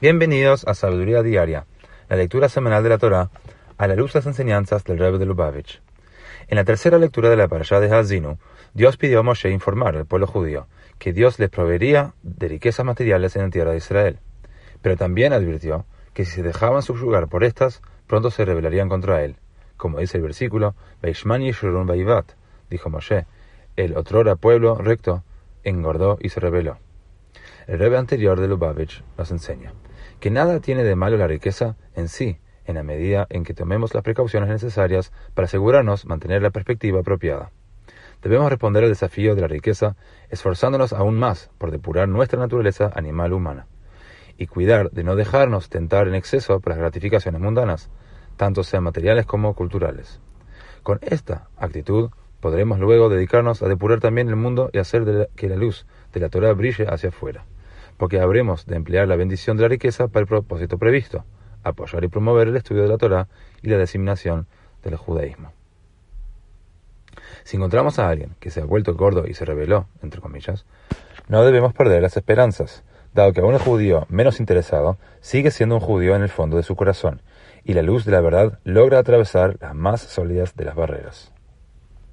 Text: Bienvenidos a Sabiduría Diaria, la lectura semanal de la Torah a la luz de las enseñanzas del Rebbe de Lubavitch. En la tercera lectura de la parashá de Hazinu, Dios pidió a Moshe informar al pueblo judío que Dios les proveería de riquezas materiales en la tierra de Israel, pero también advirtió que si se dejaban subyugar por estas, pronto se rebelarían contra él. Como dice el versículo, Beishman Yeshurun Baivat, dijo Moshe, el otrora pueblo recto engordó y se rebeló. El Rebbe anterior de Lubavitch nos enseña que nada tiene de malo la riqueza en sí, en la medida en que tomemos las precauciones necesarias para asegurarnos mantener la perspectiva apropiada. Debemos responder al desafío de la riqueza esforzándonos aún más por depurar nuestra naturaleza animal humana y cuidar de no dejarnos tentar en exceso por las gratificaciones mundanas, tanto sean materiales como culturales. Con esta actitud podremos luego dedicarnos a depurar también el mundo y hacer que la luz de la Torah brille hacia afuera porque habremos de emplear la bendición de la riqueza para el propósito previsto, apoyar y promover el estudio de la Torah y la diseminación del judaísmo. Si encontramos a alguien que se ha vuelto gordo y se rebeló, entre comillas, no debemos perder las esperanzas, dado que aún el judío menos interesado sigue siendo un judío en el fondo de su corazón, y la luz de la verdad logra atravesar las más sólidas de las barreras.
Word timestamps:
Bienvenidos 0.00 0.64
a 0.68 0.74
Sabiduría 0.74 1.24
Diaria, 1.24 1.66
la 2.08 2.14
lectura 2.14 2.48
semanal 2.48 2.84
de 2.84 2.88
la 2.88 2.98
Torah 2.98 3.30
a 3.78 3.88
la 3.88 3.96
luz 3.96 4.12
de 4.12 4.20
las 4.20 4.26
enseñanzas 4.26 4.84
del 4.84 4.96
Rebbe 4.96 5.18
de 5.18 5.26
Lubavitch. 5.26 5.82
En 6.46 6.54
la 6.54 6.62
tercera 6.62 6.98
lectura 6.98 7.28
de 7.28 7.36
la 7.36 7.48
parashá 7.48 7.80
de 7.80 7.92
Hazinu, 7.92 8.38
Dios 8.74 8.96
pidió 8.96 9.18
a 9.18 9.22
Moshe 9.24 9.50
informar 9.50 9.96
al 9.96 10.06
pueblo 10.06 10.28
judío 10.28 10.68
que 11.00 11.12
Dios 11.12 11.40
les 11.40 11.50
proveería 11.50 12.14
de 12.22 12.46
riquezas 12.46 12.86
materiales 12.86 13.34
en 13.34 13.42
la 13.42 13.50
tierra 13.50 13.72
de 13.72 13.78
Israel, 13.78 14.20
pero 14.82 14.96
también 14.96 15.32
advirtió 15.32 15.84
que 16.14 16.24
si 16.24 16.30
se 16.30 16.42
dejaban 16.44 16.82
subyugar 16.82 17.26
por 17.26 17.42
estas, 17.42 17.82
pronto 18.06 18.30
se 18.30 18.44
rebelarían 18.44 18.88
contra 18.88 19.24
él. 19.24 19.34
Como 19.76 19.98
dice 19.98 20.18
el 20.18 20.22
versículo, 20.22 20.76
Beishman 21.02 21.42
Yeshurun 21.42 21.88
Baivat, 21.88 22.34
dijo 22.70 22.88
Moshe, 22.88 23.26
el 23.74 23.96
otrora 23.96 24.36
pueblo 24.36 24.76
recto 24.76 25.24
engordó 25.64 26.18
y 26.20 26.28
se 26.28 26.38
rebeló. 26.38 26.78
El 27.68 27.78
Rebbe 27.78 27.98
anterior 27.98 28.40
de 28.40 28.48
Lubavitch 28.48 29.04
nos 29.18 29.30
enseña 29.30 29.74
que 30.20 30.30
nada 30.30 30.58
tiene 30.58 30.84
de 30.84 30.96
malo 30.96 31.18
la 31.18 31.26
riqueza 31.26 31.76
en 31.94 32.08
sí, 32.08 32.38
en 32.64 32.76
la 32.76 32.82
medida 32.82 33.26
en 33.28 33.44
que 33.44 33.52
tomemos 33.52 33.92
las 33.92 34.02
precauciones 34.02 34.48
necesarias 34.48 35.12
para 35.34 35.44
asegurarnos 35.44 36.06
mantener 36.06 36.40
la 36.40 36.48
perspectiva 36.48 37.00
apropiada. 37.00 37.50
Debemos 38.22 38.48
responder 38.48 38.84
al 38.84 38.88
desafío 38.88 39.34
de 39.34 39.42
la 39.42 39.48
riqueza 39.48 39.96
esforzándonos 40.30 40.94
aún 40.94 41.18
más 41.18 41.50
por 41.58 41.70
depurar 41.70 42.08
nuestra 42.08 42.38
naturaleza 42.38 42.90
animal 42.94 43.34
humana 43.34 43.66
y 44.38 44.46
cuidar 44.46 44.90
de 44.90 45.04
no 45.04 45.14
dejarnos 45.14 45.68
tentar 45.68 46.08
en 46.08 46.14
exceso 46.14 46.60
por 46.60 46.70
las 46.70 46.78
gratificaciones 46.78 47.42
mundanas, 47.42 47.90
tanto 48.38 48.64
sean 48.64 48.84
materiales 48.84 49.26
como 49.26 49.52
culturales. 49.52 50.22
Con 50.82 51.00
esta 51.02 51.48
actitud 51.58 52.08
podremos 52.40 52.78
luego 52.78 53.10
dedicarnos 53.10 53.62
a 53.62 53.68
depurar 53.68 54.00
también 54.00 54.30
el 54.30 54.36
mundo 54.36 54.70
y 54.72 54.78
hacer 54.78 55.28
que 55.36 55.50
la 55.50 55.56
luz 55.56 55.86
de 56.14 56.20
la 56.20 56.30
Torah 56.30 56.54
brille 56.54 56.86
hacia 56.88 57.10
afuera 57.10 57.44
porque 57.98 58.20
habremos 58.20 58.64
de 58.64 58.76
emplear 58.76 59.06
la 59.06 59.16
bendición 59.16 59.56
de 59.56 59.64
la 59.64 59.68
riqueza 59.68 60.08
para 60.08 60.22
el 60.22 60.26
propósito 60.26 60.78
previsto, 60.78 61.24
apoyar 61.64 62.04
y 62.04 62.08
promover 62.08 62.48
el 62.48 62.56
estudio 62.56 62.82
de 62.82 62.88
la 62.88 62.96
Torah 62.96 63.28
y 63.60 63.68
la 63.68 63.78
diseminación 63.78 64.46
del 64.82 64.96
judaísmo. 64.96 65.52
Si 67.44 67.56
encontramos 67.56 67.98
a 67.98 68.08
alguien 68.08 68.36
que 68.40 68.50
se 68.50 68.60
ha 68.60 68.64
vuelto 68.64 68.94
gordo 68.94 69.26
y 69.26 69.34
se 69.34 69.44
rebeló, 69.44 69.86
entre 70.02 70.20
comillas, 70.20 70.64
no 71.28 71.44
debemos 71.44 71.74
perder 71.74 72.02
las 72.02 72.16
esperanzas, 72.16 72.84
dado 73.12 73.32
que 73.32 73.40
aún 73.40 73.54
el 73.54 73.60
judío 73.60 74.06
menos 74.08 74.40
interesado 74.40 74.96
sigue 75.20 75.50
siendo 75.50 75.74
un 75.74 75.80
judío 75.80 76.14
en 76.14 76.22
el 76.22 76.28
fondo 76.28 76.56
de 76.56 76.62
su 76.62 76.76
corazón, 76.76 77.20
y 77.64 77.74
la 77.74 77.82
luz 77.82 78.04
de 78.04 78.12
la 78.12 78.20
verdad 78.20 78.60
logra 78.64 78.98
atravesar 78.98 79.56
las 79.60 79.74
más 79.74 80.00
sólidas 80.00 80.56
de 80.56 80.64
las 80.64 80.74
barreras. 80.74 81.32